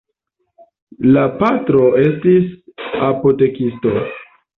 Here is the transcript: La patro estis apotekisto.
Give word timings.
La 1.17 1.25
patro 1.43 1.83
estis 2.05 2.47
apotekisto. 3.09 3.93